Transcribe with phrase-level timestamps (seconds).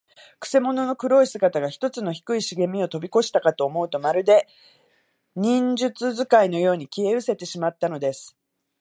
[0.39, 4.47] くせ者の黒い姿が、ひとつの低いしげみをとびこしたかと思うと、まるで、
[5.35, 8.35] 忍術使いのように、消えうせてしまったのです。